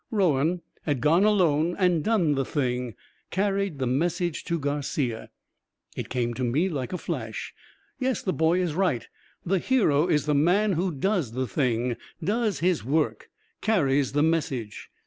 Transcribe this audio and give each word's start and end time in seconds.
Rowan 0.09 0.63
had 0.81 0.99
gone 0.99 1.23
alone 1.25 1.75
and 1.77 2.03
done 2.03 2.33
the 2.33 2.43
thing 2.43 2.95
carried 3.29 3.77
the 3.77 3.85
message 3.85 4.43
to 4.45 4.57
Garcia. 4.57 5.29
It 5.95 6.09
came 6.09 6.33
to 6.33 6.43
me 6.43 6.69
like 6.69 6.91
a 6.91 6.97
flash! 6.97 7.53
Yes, 7.99 8.23
the 8.23 8.33
boy 8.33 8.59
is 8.61 8.73
right, 8.73 9.07
the 9.45 9.59
hero 9.59 10.07
is 10.07 10.25
the 10.25 10.33
man 10.33 10.71
who 10.73 10.91
does 10.91 11.33
the 11.33 11.45
thing 11.47 11.97
does 12.23 12.61
his 12.61 12.83
work 12.83 13.29
carries 13.61 14.13
the 14.13 14.23
message. 14.23 14.89